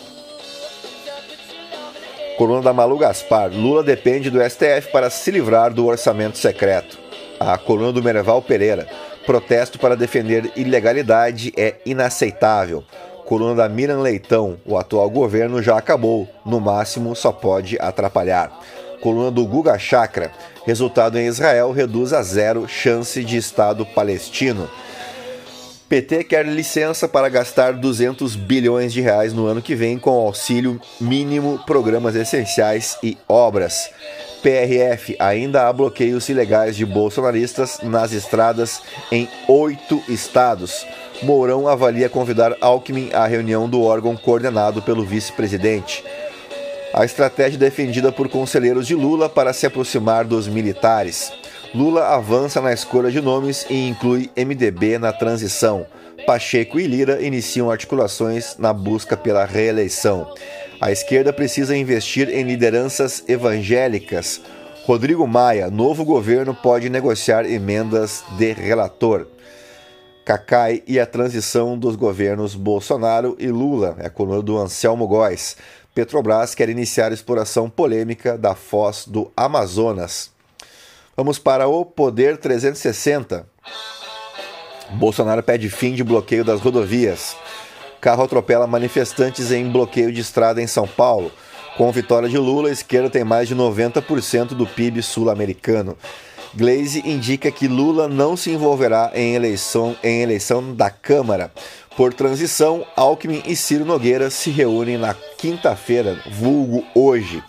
Coluna 2.36 2.64
da 2.64 2.74
Malu 2.74 2.98
Gaspar. 2.98 3.52
Lula 3.54 3.84
depende 3.84 4.32
do 4.32 4.42
STF 4.42 4.92
para 4.92 5.12
se 5.12 5.30
livrar 5.30 5.72
do 5.72 5.86
orçamento 5.86 6.40
secreto. 6.40 6.98
A 7.40 7.56
coluna 7.56 7.92
do 7.92 8.02
Mereval 8.02 8.42
Pereira. 8.42 8.88
Protesto 9.28 9.78
para 9.78 9.96
defender 9.96 10.52
ilegalidade 10.56 11.54
é 11.56 11.76
inaceitável. 11.86 12.84
Coluna 13.26 13.56
da 13.56 13.70
Miran 13.70 14.02
Leitão. 14.02 14.58
O 14.66 14.78
atual 14.78 15.10
governo 15.10 15.62
já 15.62 15.78
acabou. 15.78 16.28
No 16.46 16.60
máximo, 16.60 17.16
só 17.16 17.32
pode 17.32 17.78
atrapalhar. 17.80 18.52
Coluna 19.02 19.32
do 19.32 19.46
Guga 19.46 19.78
Chakra. 19.78 20.32
Resultado 20.66 21.18
em 21.18 21.28
Israel 21.28 21.72
reduz 21.72 22.14
a 22.14 22.22
zero 22.22 22.68
chance 22.68 23.24
de 23.24 23.38
Estado 23.38 23.86
palestino. 23.86 24.70
PT 25.90 26.24
quer 26.24 26.46
licença 26.46 27.08
para 27.08 27.30
gastar 27.30 27.74
200 27.74 28.36
bilhões 28.36 28.92
de 28.92 29.02
reais 29.02 29.32
no 29.32 29.46
ano 29.46 29.62
que 29.62 29.76
vem 29.76 30.00
com 30.00 30.10
auxílio 30.10 30.82
mínimo, 31.00 31.60
programas 31.68 32.16
essenciais 32.16 32.98
e 33.04 33.18
obras. 33.28 33.92
PRF 34.42 35.16
ainda 35.20 35.68
há 35.68 35.72
bloqueios 35.72 36.28
ilegais 36.30 36.76
de 36.76 36.86
bolsonaristas 36.86 37.80
nas 37.84 38.12
estradas 38.12 38.82
em 39.12 39.30
oito 39.48 40.02
estados. 40.10 40.86
Mourão 41.22 41.68
avalia 41.68 42.10
convidar 42.10 42.56
Alckmin 42.60 43.12
à 43.14 43.26
reunião 43.26 43.70
do 43.70 43.82
órgão 43.82 44.16
coordenado 44.18 44.82
pelo 44.82 45.04
vice-presidente. 45.04 46.04
A 46.94 47.06
estratégia 47.06 47.58
defendida 47.58 48.12
por 48.12 48.30
conselheiros 48.30 48.86
de 48.86 48.96
Lula 48.96 49.30
para 49.30 49.54
se 49.54 49.66
aproximar 49.66 50.26
dos 50.26 50.48
militares. 50.48 51.32
Lula 51.74 52.10
avança 52.10 52.62
na 52.62 52.72
escolha 52.72 53.10
de 53.10 53.20
nomes 53.20 53.66
e 53.70 53.88
inclui 53.88 54.30
MDB 54.38 55.00
na 55.00 55.12
transição. 55.12 55.88
Pacheco 56.26 56.80
e 56.80 56.86
Lira 56.86 57.22
iniciam 57.22 57.72
articulações 57.72 58.56
na 58.60 58.72
busca 58.72 59.18
pela 59.18 59.44
reeleição. 59.44 60.32
A 60.80 60.92
esquerda 60.92 61.34
precisa 61.34 61.76
investir 61.76 62.30
em 62.30 62.44
lideranças 62.44 63.24
evangélicas. 63.28 64.42
Rodrigo 64.86 65.26
Maia, 65.26 65.70
novo 65.70 66.04
governo 66.06 66.54
pode 66.54 66.90
negociar 66.90 67.46
emendas 67.50 68.24
de 68.38 68.52
relator. 68.54 69.26
Cacai 70.26 70.82
e 70.88 71.00
a 71.00 71.06
transição 71.06 71.78
dos 71.78 71.98
governos 71.98 72.56
Bolsonaro 72.56 73.36
e 73.38 73.48
Lula, 73.48 73.98
é 74.00 74.08
a 74.08 74.10
coluna 74.10 74.42
do 74.42 74.58
Anselmo 74.58 75.06
Góes. 75.06 75.58
Petrobras 75.94 76.56
quer 76.56 76.70
iniciar 76.70 77.12
exploração 77.12 77.70
polêmica 77.70 78.38
da 78.38 78.56
foz 78.56 79.06
do 79.06 79.32
Amazonas. 79.36 80.32
Vamos 81.16 81.38
para 81.38 81.68
o 81.68 81.84
Poder 81.86 82.38
360. 82.38 83.46
Bolsonaro 84.92 85.44
pede 85.44 85.70
fim 85.70 85.94
de 85.94 86.04
bloqueio 86.04 86.46
das 86.46 86.62
rodovias. 86.62 87.36
Carro 88.00 88.24
atropela 88.24 88.66
manifestantes 88.66 89.52
em 89.52 89.70
bloqueio 89.70 90.12
de 90.12 90.22
estrada 90.22 90.62
em 90.62 90.68
São 90.68 90.88
Paulo. 90.88 91.32
Com 91.78 91.92
vitória 91.92 92.30
de 92.30 92.38
Lula, 92.38 92.70
a 92.70 92.72
esquerda 92.72 93.10
tem 93.10 93.24
mais 93.24 93.48
de 93.48 93.56
90% 93.56 94.50
do 94.50 94.66
PIB 94.66 95.02
sul-americano. 95.04 95.98
Glaze 96.56 97.02
indica 97.04 97.50
que 97.50 97.68
Lula 97.68 98.08
não 98.08 98.38
se 98.38 98.52
envolverá 98.52 99.12
em 99.16 99.34
eleição, 99.34 99.96
em 100.04 100.22
eleição 100.22 100.74
da 100.74 100.90
Câmara. 100.90 101.52
Por 101.98 102.14
transição, 102.14 102.86
Alckmin 102.96 103.42
e 103.46 103.56
Ciro 103.56 103.86
Nogueira 103.86 104.30
se 104.30 104.52
reúnem 104.52 104.98
na 104.98 105.16
quinta-feira, 105.38 106.20
vulgo 106.32 106.84
hoje. 106.94 107.44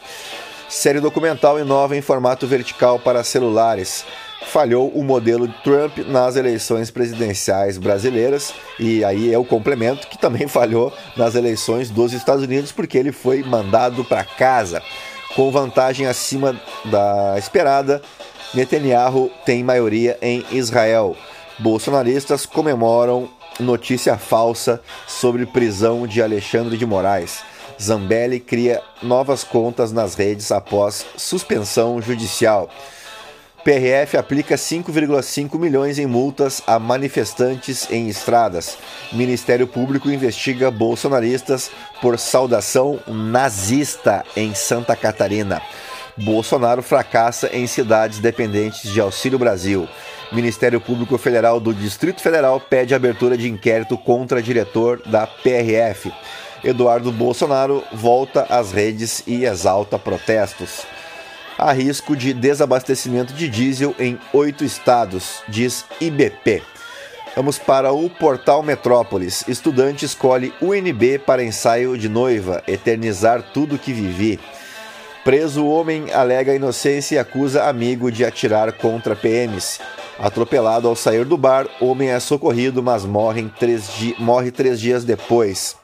Série 0.71 1.01
documental 1.01 1.61
inova 1.61 1.95
em 1.97 2.01
formato 2.01 2.47
vertical 2.47 2.99
para 2.99 3.23
celulares. 3.23 4.07
Falhou 4.47 4.89
o 4.89 5.05
modelo 5.05 5.49
Trump 5.63 5.99
nas 6.07 6.37
eleições 6.37 6.91
presidenciais 6.91 7.77
brasileiras 7.77 8.55
e 8.79 9.05
aí 9.05 9.33
é 9.33 9.39
o 9.39 9.45
complemento 9.45 10.09
que 10.09 10.19
também 10.19 10.49
falhou 10.49 10.93
nas 11.17 11.35
eleições 11.35 11.91
dos 11.91 12.13
Estados 12.13 12.43
Unidos 12.43 12.73
porque 12.73 12.97
ele 12.97 13.13
foi 13.13 13.43
mandado 13.43 14.03
para 14.05 14.25
casa. 14.25 14.83
Com 15.35 15.51
vantagem 15.51 16.07
acima 16.07 16.59
da 16.85 17.35
esperada, 17.37 18.01
Netanyahu 18.55 19.31
tem 19.45 19.65
maioria 19.65 20.17
em 20.23 20.45
Israel. 20.53 21.17
Bolsonaristas 21.59 22.47
comemoram 22.47 23.29
notícia 23.59 24.17
falsa 24.17 24.81
sobre 25.07 25.45
prisão 25.45 26.07
de 26.07 26.23
Alexandre 26.23 26.77
de 26.77 26.87
Moraes. 26.87 27.43
Zambelli 27.81 28.39
cria 28.39 28.81
novas 29.03 29.43
contas 29.43 29.91
nas 29.93 30.15
redes 30.15 30.53
após 30.53 31.05
suspensão 31.17 32.01
judicial. 32.01 32.71
PRF 33.65 34.17
aplica 34.17 34.57
5,5 34.57 35.59
milhões 35.59 35.99
em 35.99 36.07
multas 36.07 36.63
a 36.67 36.79
manifestantes 36.79 37.91
em 37.91 38.09
estradas. 38.09 38.77
Ministério 39.11 39.67
Público 39.67 40.11
investiga 40.11 40.71
bolsonaristas 40.71 41.71
por 42.01 42.19
saudação 42.19 43.01
nazista 43.09 44.23
em 44.37 44.55
Santa 44.55 44.95
Catarina. 44.95 45.63
Bolsonaro 46.17 46.83
fracassa 46.83 47.51
em 47.53 47.67
cidades 47.67 48.21
dependentes 48.21 48.93
de 48.93 49.01
Auxílio 49.01 49.39
Brasil. 49.39 49.89
Ministério 50.31 50.81
Público 50.81 51.19
Federal 51.19 51.59
do 51.59 51.75
Distrito 51.75 52.21
Federal 52.21 52.61
pede 52.61 52.95
abertura 52.95 53.37
de 53.37 53.49
inquérito 53.49 53.99
contra 53.99 54.43
diretor 54.43 55.03
da 55.07 55.27
PRF. 55.27 56.13
Eduardo 56.63 57.13
Bolsonaro 57.13 57.85
volta 57.93 58.47
às 58.49 58.73
redes 58.73 59.23
e 59.27 59.45
exalta 59.45 59.99
protestos. 59.99 60.87
Há 61.59 61.73
risco 61.73 62.17
de 62.17 62.33
desabastecimento 62.33 63.33
de 63.33 63.49
diesel 63.49 63.95
em 63.99 64.19
oito 64.33 64.65
estados, 64.65 65.43
diz 65.49 65.85
IBP. 66.01 66.63
Vamos 67.37 67.59
para 67.59 67.93
o 67.93 68.09
portal 68.09 68.63
Metrópolis. 68.63 69.45
Estudante 69.49 70.05
escolhe 70.05 70.55
UNB 70.61 71.19
para 71.19 71.43
ensaio 71.43 71.99
de 71.99 72.09
noiva, 72.09 72.63
eternizar 72.67 73.43
tudo 73.53 73.79
que 73.79 73.93
vivi. 73.93 74.39
Preso 75.25 75.67
homem 75.67 76.13
alega 76.13 76.55
inocência 76.55 77.17
e 77.17 77.19
acusa 77.19 77.65
amigo 77.65 78.13
de 78.13 78.27
atirar 78.27 78.71
contra 78.75 79.17
PMs. 79.17 79.81
Atropelado 80.19 80.87
ao 80.87 80.95
sair 80.95 81.25
do 81.25 81.39
bar, 81.39 81.67
homem 81.81 82.11
é 82.11 82.21
socorrido, 82.21 82.83
mas 82.83 83.07
morre 83.07 83.51
três, 83.59 83.91
morre 84.19 84.51
três 84.51 84.79
dias 84.79 85.03
depois. 85.03 85.77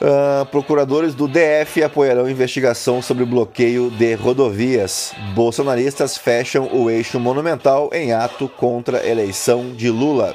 Uh, 0.00 0.44
procuradores 0.46 1.14
do 1.14 1.28
DF 1.28 1.84
apoiarão 1.84 2.28
investigação 2.28 3.00
sobre 3.00 3.24
bloqueio 3.24 3.88
de 3.92 4.14
rodovias. 4.14 5.14
Bolsonaristas 5.32 6.18
fecham 6.18 6.68
o 6.72 6.90
eixo 6.90 7.20
monumental 7.20 7.88
em 7.92 8.12
ato 8.12 8.48
contra 8.48 8.98
a 8.98 9.06
eleição 9.06 9.72
de 9.72 9.88
Lula. 9.88 10.34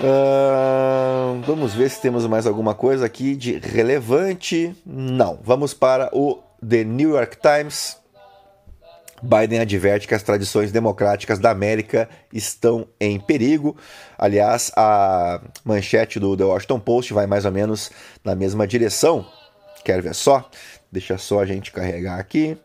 Uh, 0.00 0.99
vamos 1.38 1.74
ver 1.74 1.90
se 1.90 2.00
temos 2.00 2.26
mais 2.26 2.46
alguma 2.46 2.74
coisa 2.74 3.06
aqui 3.06 3.36
de 3.36 3.58
relevante. 3.58 4.74
Não. 4.84 5.38
Vamos 5.42 5.74
para 5.74 6.10
o 6.12 6.40
The 6.66 6.84
New 6.84 7.10
York 7.10 7.38
Times. 7.40 7.96
Biden 9.22 9.60
adverte 9.60 10.08
que 10.08 10.14
as 10.14 10.22
tradições 10.22 10.72
democráticas 10.72 11.38
da 11.38 11.50
América 11.50 12.08
estão 12.32 12.88
em 12.98 13.20
perigo. 13.20 13.76
Aliás, 14.18 14.72
a 14.74 15.40
manchete 15.64 16.18
do 16.18 16.36
The 16.36 16.44
Washington 16.44 16.80
Post 16.80 17.12
vai 17.12 17.26
mais 17.26 17.44
ou 17.44 17.52
menos 17.52 17.90
na 18.24 18.34
mesma 18.34 18.66
direção. 18.66 19.26
Quer 19.84 20.00
ver 20.00 20.14
só? 20.14 20.48
Deixa 20.90 21.18
só 21.18 21.40
a 21.40 21.46
gente 21.46 21.70
carregar 21.70 22.18
aqui. 22.18 22.56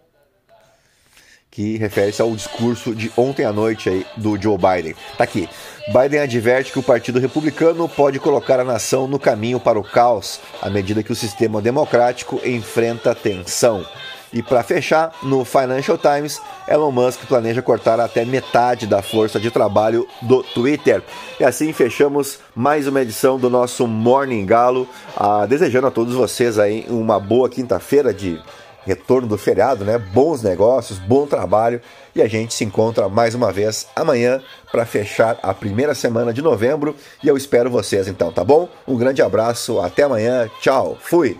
Que 1.55 1.77
refere-se 1.77 2.21
ao 2.21 2.35
discurso 2.35 2.93
de 2.93 3.09
ontem 3.15 3.45
à 3.45 3.53
noite 3.53 3.87
aí 3.87 4.05
do 4.17 4.35
Joe 4.35 4.57
Biden. 4.57 4.93
Tá 5.17 5.23
aqui. 5.23 5.47
Biden 5.87 6.19
adverte 6.19 6.69
que 6.69 6.79
o 6.79 6.83
Partido 6.83 7.17
Republicano 7.17 7.87
pode 7.87 8.19
colocar 8.19 8.59
a 8.59 8.65
nação 8.65 9.07
no 9.07 9.17
caminho 9.17 9.57
para 9.57 9.79
o 9.79 9.83
caos 9.83 10.41
à 10.61 10.69
medida 10.69 11.01
que 11.01 11.13
o 11.13 11.15
sistema 11.15 11.61
democrático 11.61 12.41
enfrenta 12.43 13.15
tensão. 13.15 13.85
E 14.33 14.43
para 14.43 14.63
fechar, 14.63 15.13
no 15.23 15.45
Financial 15.45 15.97
Times, 15.97 16.41
Elon 16.67 16.91
Musk 16.91 17.21
planeja 17.25 17.61
cortar 17.61 18.01
até 18.01 18.25
metade 18.25 18.85
da 18.85 19.01
força 19.01 19.39
de 19.39 19.49
trabalho 19.49 20.05
do 20.23 20.43
Twitter. 20.43 21.01
E 21.39 21.43
assim 21.45 21.71
fechamos 21.71 22.39
mais 22.53 22.85
uma 22.85 23.01
edição 23.01 23.39
do 23.39 23.49
nosso 23.49 23.87
Morning 23.87 24.45
Galo, 24.45 24.89
ah, 25.15 25.45
desejando 25.45 25.87
a 25.87 25.91
todos 25.91 26.15
vocês 26.15 26.59
aí 26.59 26.85
uma 26.89 27.17
boa 27.17 27.47
quinta-feira 27.47 28.13
de 28.13 28.41
retorno 28.85 29.27
do 29.27 29.37
feriado, 29.37 29.83
né? 29.83 29.97
Bons 29.97 30.41
negócios, 30.41 30.99
bom 30.99 31.25
trabalho 31.25 31.81
e 32.15 32.21
a 32.21 32.27
gente 32.27 32.53
se 32.53 32.63
encontra 32.63 33.09
mais 33.09 33.35
uma 33.35 33.51
vez 33.51 33.87
amanhã 33.95 34.41
para 34.71 34.85
fechar 34.85 35.37
a 35.41 35.53
primeira 35.53 35.95
semana 35.95 36.31
de 36.31 36.41
novembro 36.41 36.95
e 37.23 37.27
eu 37.27 37.35
espero 37.35 37.69
vocês 37.69 38.07
então, 38.07 38.31
tá 38.31 38.43
bom? 38.43 38.69
Um 38.87 38.95
grande 38.95 39.21
abraço, 39.21 39.79
até 39.79 40.03
amanhã, 40.03 40.49
tchau, 40.61 40.97
fui. 41.01 41.37